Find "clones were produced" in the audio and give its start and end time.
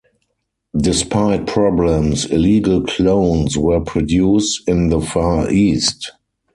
2.83-4.67